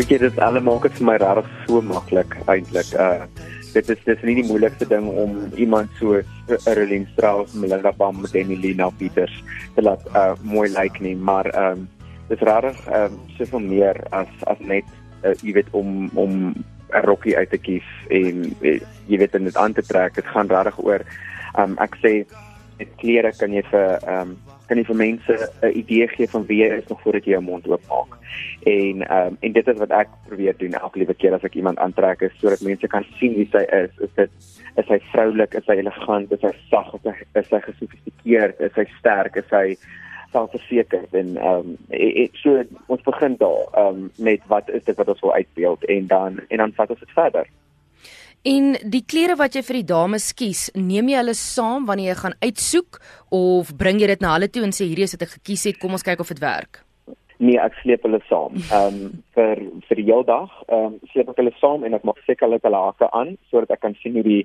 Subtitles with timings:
[0.00, 2.92] Weet jy dit almal maak dit vir my regtig so maklik eintlik.
[2.96, 3.26] Uh
[3.74, 8.24] dit is dis nie die moeilikste ding om iemand so 'n Rolling Strauss, Melinda Bam,
[8.32, 9.34] Danny Lina Peters
[9.76, 11.88] te laat uh mooi lyk like nie, maar ehm um,
[12.30, 14.88] dis regtig ehm um, soveel meer as as net
[15.22, 16.32] uh, jy weet om om
[16.96, 20.14] 'n rokkie uit te kies en uh, jy weet dit aan te trek.
[20.14, 22.24] Dit gaan regtig oor ehm um, ek sê
[22.78, 24.36] met klere kan jy vir ehm um,
[24.70, 27.42] kan jy vir mense 'n idee gee van wie jy is nog voordat jy jou
[27.42, 28.12] mond oop maak.
[28.62, 31.58] En ehm um, en dit is wat ek probeer doen elke liewe keer as ek
[31.58, 33.90] iemand aantrek is sodat mense kan sien wie sy is.
[34.06, 34.30] Is dit
[34.76, 38.78] is hy vroulik, is hy elegant, is hy sag, is hy is hy gesofistikeerd, is
[38.78, 39.76] hy sterk, is hy
[40.32, 45.08] selfversekerd en ehm um, so ons begin daar ehm um, met wat is dit wat
[45.08, 47.50] ons wil uitbeeld en dan en dan vat ons dit verder.
[48.48, 52.20] En die klere wat jy vir die dames kies, neem jy hulle saam wanneer jy
[52.22, 53.00] gaan uitsoek
[53.36, 55.80] of bring jy dit na hulle toe en sê hierdie is wat ek gekies het,
[55.80, 56.80] kom ons kyk of dit werk?
[57.40, 58.56] Nee, ek sleep hulle saam.
[58.72, 62.06] Ehm um, vir vir die hele dag, ehm um, sleep ek hulle saam en ek
[62.08, 64.42] maak seker hulle het hulle hake aan sodat ek kan sien hoe die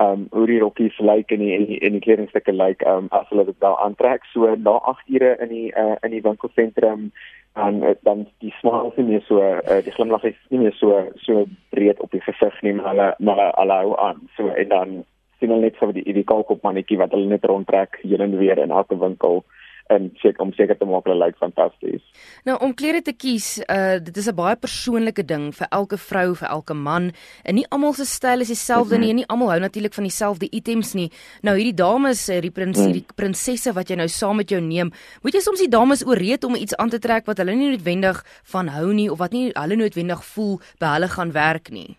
[0.00, 3.46] um, hoe die rokkies lyk en die en die, die kledingstukke lyk um, as hulle
[3.50, 4.26] dit daar aantrek.
[4.32, 7.10] So na 8 ure in die uh, in die winkelsentrum
[7.54, 11.04] en uh, dan die smaak is nie so uh, die glimlag is nie meer so
[11.22, 14.94] so breed op die gesig nie maar hulle maar hulle hou aan so en dan
[15.38, 18.58] sien hulle net so die die kalkop mannetjie wat hulle net rondtrek hier en weer
[18.58, 19.44] in elke winkel
[19.92, 22.02] en seker om seker te maak hulle lyk fantasties.
[22.48, 26.34] Nou om klere te kies, uh dit is 'n baie persoonlike ding vir elke vrou,
[26.34, 27.12] vir elke man.
[27.44, 29.04] En nie almal se styl is dieselfde mm -hmm.
[29.04, 31.10] nie en nie almal hou natuurlik van dieselfde items nie.
[31.42, 32.84] Nou hierdie dames, hierdie prins, mm.
[32.84, 34.90] hierdie prinsesse wat jy nou saam met jou neem,
[35.22, 38.24] moet jy soms die dames ooreed om iets aan te trek wat hulle nie noodwendig
[38.44, 41.96] van hou nie of wat nie hulle noodwendig voel by hulle gaan werk nie.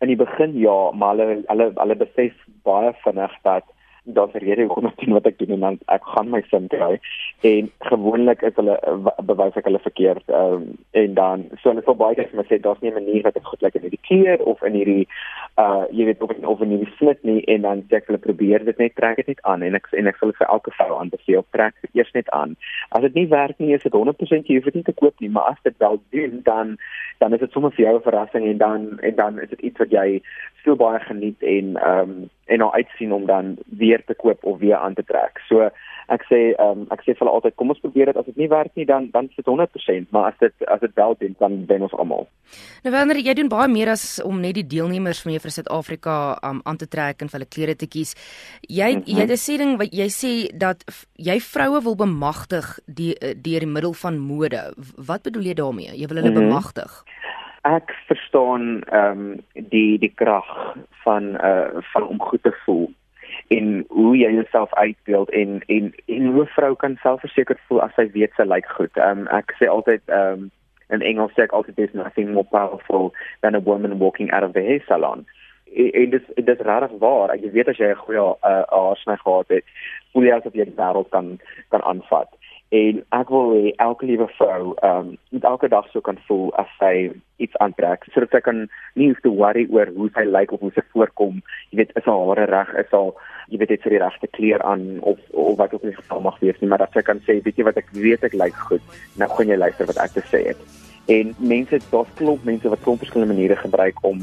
[0.00, 2.32] In die begin ja, maar hulle hulle hulle besef
[2.62, 3.64] baie vinnig dat
[4.04, 6.68] daar's 'n rede hoekom ek doen wat ek doen en dan ek gaan my sin
[6.68, 7.00] kry.
[7.40, 8.76] En gewoonlik is hulle
[9.24, 12.60] bewys ek hulle verkeerd um, en dan so hulle sal baie keer vir my sê
[12.60, 15.06] daar's nie 'n manier wat ek goed lyk in hierdie kleur of in hierdie
[15.58, 17.44] uh jy weet of of in hierdie snit nie.
[17.44, 19.62] En dan sê ek hulle probeer dit net trek dit net aan.
[19.62, 22.56] En ek en ek sal vir elke vrou aanbeveel trek dit eers net aan.
[22.90, 25.28] As dit nie werk nie is dit 100% jy hoef dit nie te koop nie
[25.28, 26.78] maar as dit wel doen dan
[27.18, 29.78] dan is dit sommer vir jou 'n verrassing en dan en dan is dit iets
[29.78, 30.22] wat jy
[30.64, 34.58] so baie geniet en ehm um, en nou uitsien om dan weer te koop of
[34.58, 35.38] weer aan te trek.
[35.48, 35.68] So
[36.10, 38.40] ek sê ehm um, ek sê vir hulle altyd kom ons probeer dit as dit
[38.42, 41.36] nie werk nie dan dan is dit 100%, maar as dit as dit wel doen
[41.38, 42.26] dan wen ons almal.
[42.84, 46.16] Nou wanneer jy doen baie meer as om net die deelnemers van Juffrou Suid-Afrika
[46.50, 48.16] um, aan te trek en vir hulle klere te kies.
[48.66, 49.14] Jy mm -hmm.
[49.14, 50.84] jy het 'n sê ding wat jy sê dat
[51.16, 54.74] jy vroue wil bemagtig die deur die middel van mode.
[54.96, 55.92] Wat bedoel jy daarmee?
[55.94, 56.48] Jy wil hulle mm -hmm.
[56.48, 57.04] bemagtig
[57.62, 62.88] ek verstaan ehm um, die die krag van uh van om goed te voel
[63.48, 67.94] en hoe jy jouself uitbeeld en en en hoe 'n vrou kan selfversekerd voel as
[67.94, 68.96] sy weet sy lyk goed.
[68.96, 70.50] Ehm um, ek sê altyd ehm um,
[70.88, 74.52] in Engels sê ek altyd there's nothing more powerful than a woman walking out of
[74.52, 75.26] the hair salon.
[75.74, 77.36] En dit dit is regtig waar.
[77.36, 79.64] Jy weet as jy 'n goeie uh, haarsny gehad het,
[80.12, 81.38] voel jy asof jy die wêreld kan
[81.68, 82.39] kan aanvat
[82.70, 86.52] en ek wil hê elke liewe vrou ehm um, moet elke dag so kan voel
[86.62, 87.10] as sy
[87.42, 88.60] iets aantrek sodat sy kan
[88.94, 91.40] nie hoef te worry oor hoe sy lyk of hoe sy voorkom.
[91.70, 93.10] Jy weet is haar hare reg is al
[93.50, 96.22] jy weet dit vir die regte kleur aan of of wat ook al die geval
[96.28, 98.62] mag wees nie maar dat sy kan sê weet jy wat ek weet ek lyk
[98.68, 98.94] goed.
[99.18, 100.62] Nou gaan jy luister wat ek te sê het.
[101.10, 104.22] En mense daar's klop mense wat klop verskillende maniere gebruik om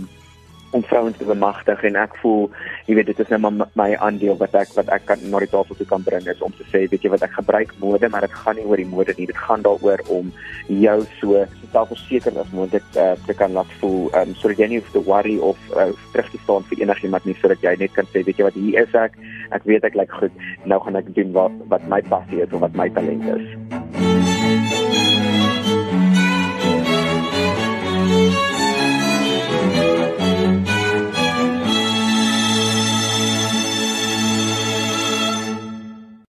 [0.72, 2.48] om vrouens te bemagtig en ek voel
[2.88, 5.78] jy weet dit is nou my aandeel wat ek wat ek kan na die tafel
[5.80, 8.36] toe kan bring is om te sê weet jy wat ek gebruik mode maar dit
[8.44, 9.30] gaan nie oor die mode nie.
[9.30, 10.32] Dit gaan daaroor om
[10.68, 14.92] jou so selfversekerd as moontlik uh, te kan laat voel um, sodat jy nie hoef
[14.96, 18.24] te worry of uh, terug te staan vir enigiemand nie sodat jy net kan sê
[18.28, 19.18] weet jy wat hier is ek.
[19.56, 20.46] Ek weet ek lyk goed.
[20.68, 23.77] Nou gaan ek doen wat wat my passie is of wat my talent is